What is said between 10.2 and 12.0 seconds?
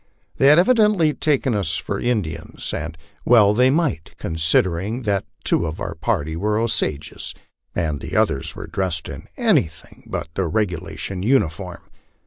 the regula tion uniform.